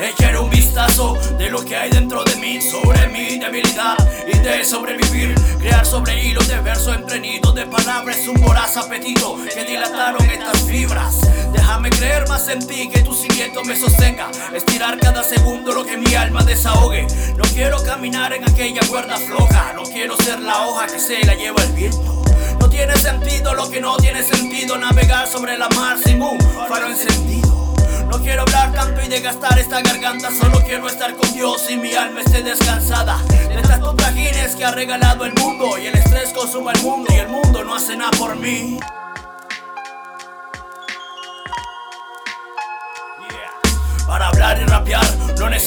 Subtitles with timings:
[0.00, 4.64] Echar un vistazo de lo que hay dentro de mí sobre mi debilidad y de
[4.64, 5.34] sobrevivir.
[5.58, 11.20] Crear sobre hilos de verso emprendido de palabras un voraz apetito que dilataron estas fibras.
[11.52, 14.30] Déjame creer más en ti que tu cimiento me sostenga.
[14.54, 17.06] Estirar cada segundo lo que mi alma desahogue.
[17.36, 19.74] No quiero caminar en aquella cuerda floja.
[19.74, 22.22] No quiero ser la hoja que se la lleva el viento.
[22.58, 26.86] No tiene sentido lo que no tiene sentido navegar sobre la mar sin un faro
[26.86, 27.74] encendido.
[28.10, 30.30] No quiero hablar tanto y de gastar esta garganta.
[30.32, 33.18] Solo quiero estar con Dios y mi alma esté descansada.
[33.28, 37.18] De tantos trajines que ha regalado el mundo Y el estrés consuma el mundo y
[37.18, 38.78] el mundo no hace nada por mí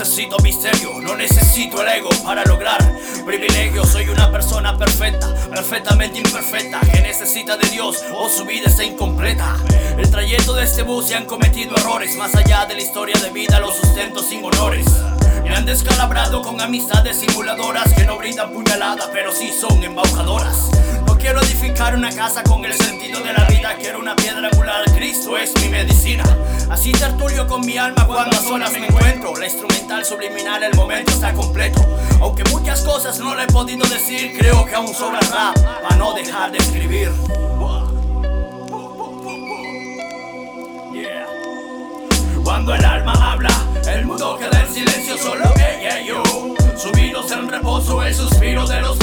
[0.03, 2.77] necesito misterio, no necesito el ego para lograr
[3.25, 3.85] privilegio.
[3.85, 9.55] Soy una persona perfecta, perfectamente imperfecta, que necesita de Dios o su vida está incompleta.
[9.97, 13.29] El trayecto de este bus se han cometido errores, más allá de la historia de
[13.29, 14.85] vida, los sustentos sin honores.
[15.41, 20.69] Me han descalabrado con amistades simuladoras que no brindan puñalada, pero sí son embaucadoras.
[21.07, 24.83] No quiero edificar una casa con el sentido de la vida, quiero una piedra angular.
[24.95, 26.25] Cristo es mi medicina.
[26.69, 29.35] Así tertulio con mi alma cuando a solas me encuentro.
[29.37, 29.45] La
[30.03, 31.81] subliminal, el momento está completo.
[32.21, 36.13] Aunque muchas cosas no le he podido decir, creo que aún sobra rap para no
[36.13, 37.11] dejar de escribir.
[42.43, 43.49] Cuando el alma habla,
[43.87, 46.23] el mundo queda en silencio, solo ella y yo.
[46.77, 48.97] Subidos en reposo, el suspiro de los